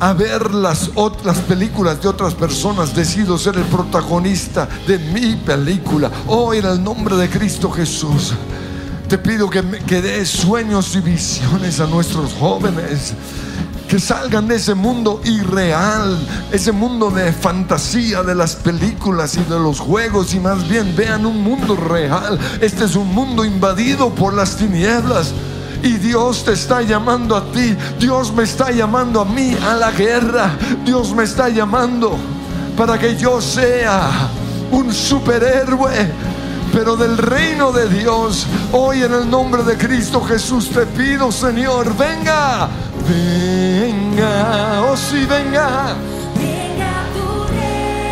[0.00, 6.10] a ver las otras películas de otras personas, decido ser el protagonista de mi película.
[6.26, 8.34] Hoy en el nombre de Cristo Jesús.
[9.08, 13.14] Te pido que, que des sueños y visiones a nuestros jóvenes.
[13.88, 16.18] Que salgan de ese mundo irreal,
[16.52, 21.24] ese mundo de fantasía de las películas y de los juegos y más bien vean
[21.24, 22.38] un mundo real.
[22.60, 25.32] Este es un mundo invadido por las tinieblas.
[25.82, 29.92] Y Dios te está llamando a ti, Dios me está llamando a mí a la
[29.92, 30.50] guerra,
[30.84, 32.18] Dios me está llamando
[32.76, 34.28] para que yo sea
[34.70, 36.12] un superhéroe
[36.72, 38.46] pero del reino de Dios.
[38.72, 42.68] Hoy en el nombre de Cristo Jesús te pido, Señor, venga,
[43.08, 43.67] venga,
[44.40, 45.96] oh sí, venga,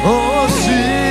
[0.05, 1.06] Venga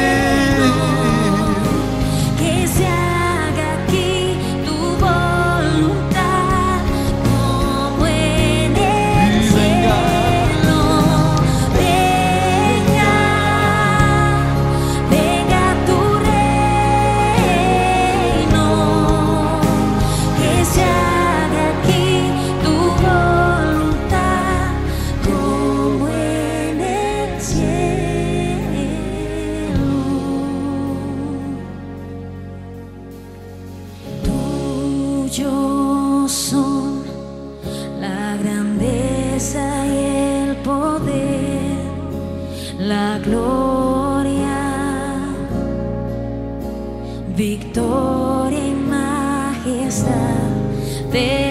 [51.15, 51.44] Te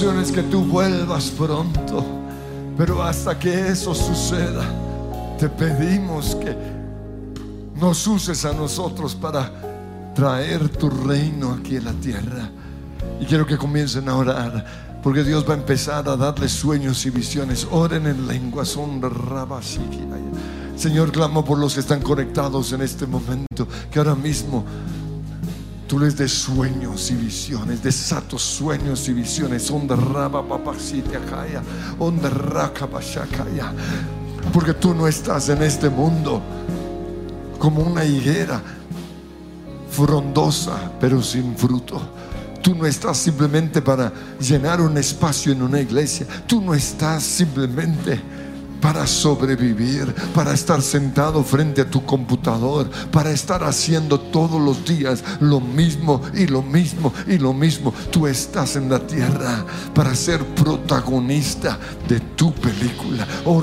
[0.00, 2.02] es que tú vuelvas pronto.
[2.76, 4.64] Pero hasta que eso suceda,
[5.38, 6.56] te pedimos que
[7.78, 9.52] nos uses a nosotros para
[10.14, 12.48] traer tu reino aquí en la tierra.
[13.20, 17.10] Y quiero que comiencen a orar, porque Dios va a empezar a darles sueños y
[17.10, 17.66] visiones.
[17.70, 19.02] Oren en lenguas, son.
[20.76, 24.64] Señor, clamo por los que están conectados en este momento, que ahora mismo
[25.90, 29.72] Tú les des sueños y visiones, desatos sueños y visiones.
[34.52, 36.40] Porque tú no estás en este mundo
[37.58, 38.62] como una higuera
[39.90, 42.00] frondosa, pero sin fruto.
[42.62, 46.24] Tú no estás simplemente para llenar un espacio en una iglesia.
[46.46, 48.20] Tú no estás simplemente
[48.80, 55.22] para sobrevivir, para estar sentado frente a tu computador, para estar haciendo todos los días
[55.40, 57.92] lo mismo y lo mismo y lo mismo.
[58.10, 59.64] Tú estás en la tierra
[59.94, 61.78] para ser protagonista
[62.08, 63.26] de tu película.
[63.44, 63.60] Oh.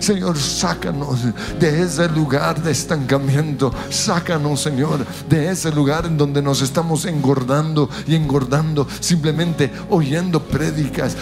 [0.00, 1.20] Señor, sácanos
[1.58, 3.72] de ese lugar de estancamiento.
[3.90, 10.42] Sácanos, Señor, de ese lugar en donde nos estamos engordando y engordando, simplemente oyendo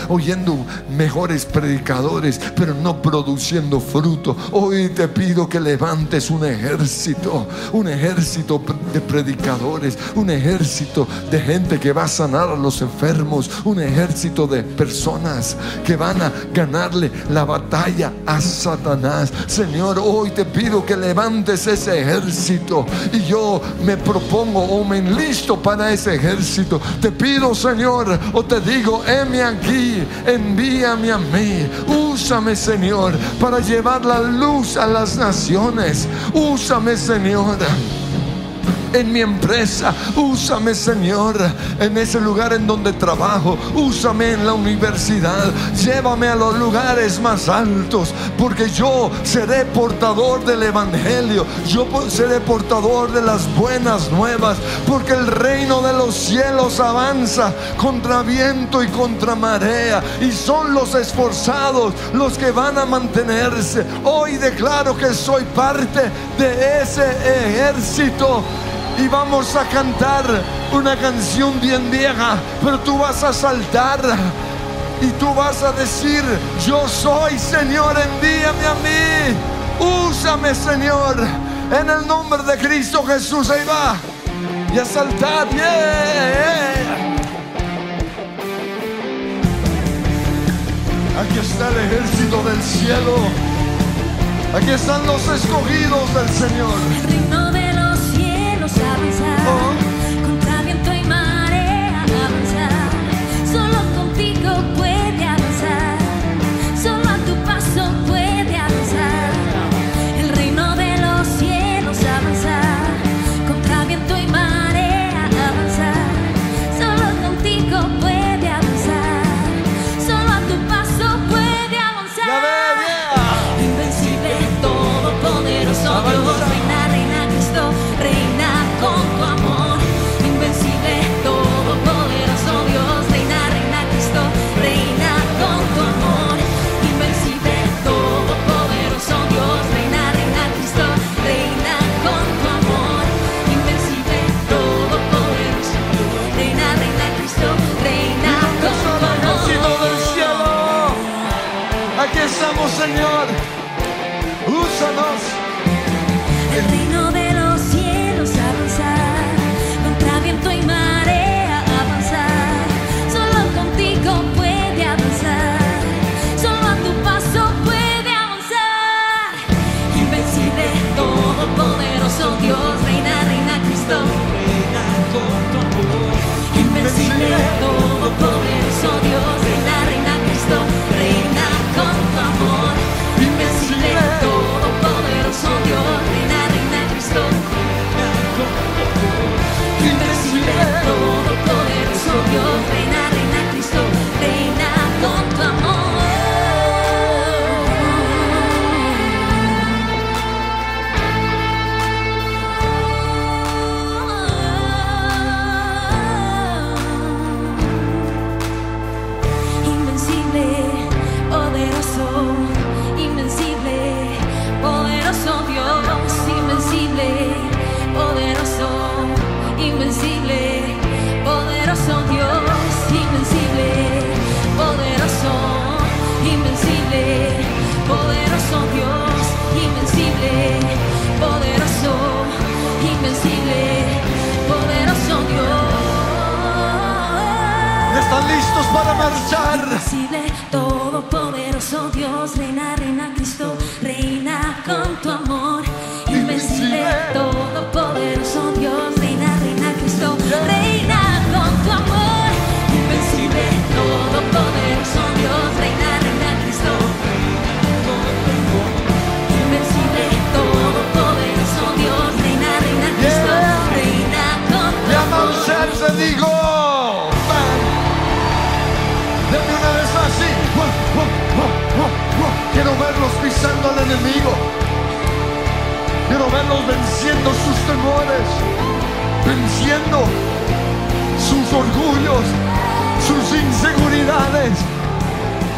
[0.08, 0.64] oyendo
[0.96, 4.36] mejores predicadores, pero no produciendo fruto.
[4.52, 8.62] Hoy te pido que levantes un ejército, un ejército
[8.92, 14.46] de predicadores, un ejército de gente que va a sanar a los enfermos, un ejército
[14.46, 19.32] de personas que van a ganarle la batalla a Satanás.
[19.46, 25.60] Señor, hoy te pido que levantes ese ejército y yo me propongo o me enlisto
[25.60, 26.80] para ese ejército.
[27.00, 34.04] Te pido, Señor, o te digo, heme aquí, envíame a mí, úsame, Señor, para llevar
[34.04, 36.08] la luz a las naciones.
[36.32, 37.56] Úsame, Señor.
[39.00, 39.94] En mi empresa.
[40.16, 41.36] Úsame, Señor,
[41.78, 43.58] en ese lugar en donde trabajo.
[43.74, 45.52] Úsame en la universidad.
[45.84, 51.46] Llévame a los lugares más altos, porque yo seré portador del Evangelio.
[51.66, 58.22] Yo seré portador de las buenas nuevas, porque el reino de los cielos avanza contra
[58.22, 60.02] viento y contra marea.
[60.20, 63.84] Y son los esforzados los que van a mantenerse.
[64.04, 68.42] Hoy declaro que soy parte de ese ejército.
[68.98, 70.24] Y vamos a cantar
[70.72, 74.00] una canción bien vieja, pero tú vas a saltar.
[75.00, 76.22] Y tú vas a decir,
[76.66, 79.36] yo soy Señor, envíame a mí.
[80.08, 81.16] Úsame Señor,
[81.70, 83.50] en el nombre de Cristo Jesús.
[83.50, 83.96] Ahí va.
[84.74, 85.48] Y a saltar.
[85.50, 86.56] Yeah.
[91.18, 93.16] Aquí está el ejército del cielo.
[94.54, 97.55] Aquí están los escogidos del Señor.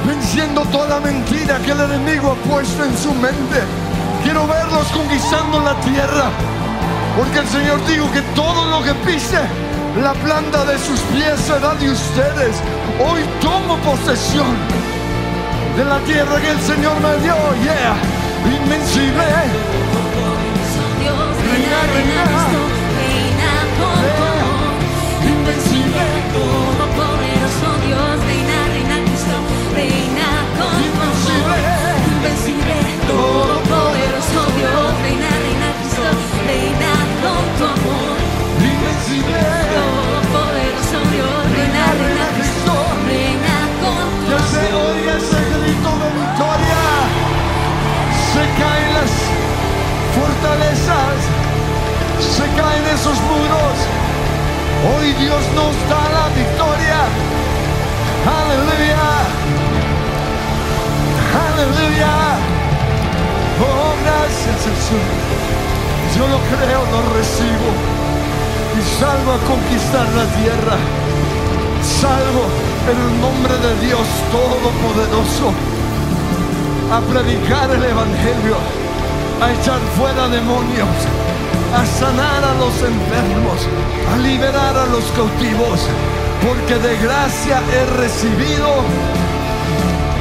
[0.07, 3.61] Venciendo toda mentira que el enemigo ha puesto en su mente.
[4.23, 6.31] Quiero verlos conquistando la tierra,
[7.17, 9.41] porque el Señor dijo que todo lo que pise,
[10.03, 12.57] la planta de sus pies será de ustedes.
[13.01, 14.57] Hoy tomo posesión
[15.77, 17.97] de la tierra que el Señor me dio, yeah,
[18.45, 19.25] invencible.
[21.95, 22.68] Reina
[33.09, 36.05] todopoderoso Dios, reina, reina Cristo,
[36.47, 36.93] reina
[37.23, 38.17] con tu amor.
[39.75, 42.75] Todopoderoso Dios, reina, reina Cristo,
[43.09, 44.87] reina con tu Ya se amor.
[44.93, 46.83] oiga ese grito de victoria.
[48.33, 49.13] Se caen las
[50.17, 51.19] fortalezas.
[52.37, 53.77] Se caen esos muros.
[54.91, 57.01] Hoy Dios nos da la victoria.
[58.39, 59.07] Aleluya.
[61.49, 62.38] Aleluya.
[63.61, 65.49] Oh, gracias Jesús.
[66.17, 67.71] Yo lo creo, lo recibo.
[68.79, 70.77] Y salgo a conquistar la tierra.
[71.83, 72.47] Salgo
[72.91, 75.53] en el nombre de Dios Todopoderoso.
[76.93, 78.57] A predicar el Evangelio.
[79.43, 80.97] A echar fuera demonios.
[81.75, 83.59] A sanar a los enfermos.
[84.15, 85.81] A liberar a los cautivos.
[86.47, 88.71] Porque de gracia he recibido.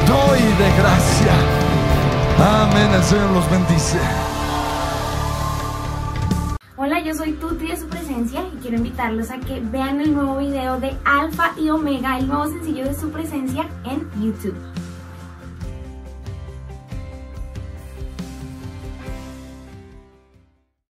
[0.08, 1.67] Doy de gracia.
[2.40, 2.94] Amén.
[2.94, 3.98] El Señor los bendice.
[6.76, 10.38] Hola, yo soy Tuti de su presencia y quiero invitarlos a que vean el nuevo
[10.38, 14.56] video de Alfa y Omega, el nuevo sencillo de su presencia en YouTube.